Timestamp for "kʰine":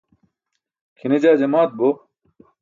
0.97-1.15